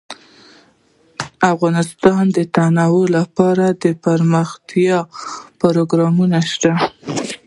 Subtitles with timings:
[1.53, 4.97] افغانستان کې د تنوع لپاره دپرمختیا
[5.61, 6.71] پروګرامونه شته.